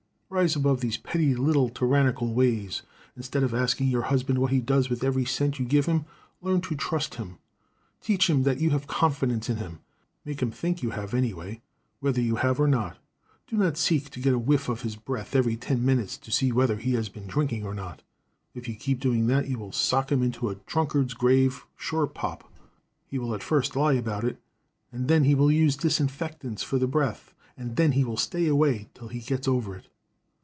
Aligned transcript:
Rise 0.33 0.55
above 0.55 0.79
these 0.79 0.95
petty 0.95 1.35
little 1.35 1.67
tyrannical 1.67 2.33
ways. 2.33 2.83
Instead 3.17 3.43
of 3.43 3.53
asking 3.53 3.89
your 3.89 4.03
husband 4.03 4.39
what 4.39 4.53
he 4.53 4.61
does 4.61 4.89
with 4.89 5.03
every 5.03 5.25
cent 5.25 5.59
you 5.59 5.65
give 5.65 5.87
him, 5.87 6.05
learn 6.41 6.61
to 6.61 6.73
trust 6.77 7.15
him. 7.15 7.37
Teach 8.01 8.29
him 8.29 8.43
that 8.43 8.61
you 8.61 8.69
have 8.69 8.87
confidence 8.87 9.49
in 9.49 9.57
him. 9.57 9.79
Make 10.23 10.41
him 10.41 10.49
think 10.49 10.81
you 10.81 10.91
have 10.91 11.13
anyway, 11.13 11.59
whether 11.99 12.21
you 12.21 12.37
have 12.37 12.61
or 12.61 12.67
not. 12.69 12.97
Do 13.45 13.57
not 13.57 13.75
seek 13.75 14.09
to 14.11 14.21
get 14.21 14.33
a 14.33 14.39
whiff 14.39 14.69
of 14.69 14.83
his 14.83 14.95
breath 14.95 15.35
every 15.35 15.57
ten 15.57 15.83
minutes 15.85 16.17
to 16.19 16.31
see 16.31 16.53
whether 16.53 16.77
he 16.77 16.93
has 16.93 17.09
been 17.09 17.27
drinking 17.27 17.65
or 17.65 17.73
not. 17.73 18.01
If 18.53 18.69
you 18.69 18.77
keep 18.77 19.01
doing 19.01 19.27
that 19.27 19.49
you 19.49 19.59
will 19.59 19.73
sock 19.73 20.13
him 20.13 20.23
into 20.23 20.47
a 20.49 20.55
drunkard's 20.65 21.13
grave, 21.13 21.65
sure 21.75 22.07
pop. 22.07 22.49
He 23.05 23.19
will 23.19 23.35
at 23.35 23.43
first 23.43 23.75
lie 23.75 23.95
about 23.95 24.23
it, 24.23 24.39
then 24.93 25.25
he 25.25 25.35
will 25.35 25.51
use 25.51 25.75
disinfectants 25.75 26.63
for 26.63 26.79
the 26.79 26.87
breath, 26.87 27.33
and 27.57 27.75
then 27.75 27.91
he 27.91 28.05
will 28.05 28.15
stay 28.15 28.47
away 28.47 28.87
till 28.93 29.09
he 29.09 29.19
gets 29.19 29.45
over 29.45 29.75
it. 29.75 29.87